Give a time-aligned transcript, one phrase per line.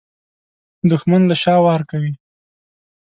[0.89, 2.13] دښمن له شا وار کوي